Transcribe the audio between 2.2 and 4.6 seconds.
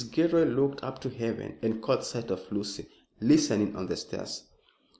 of Lucy listening on the stairs.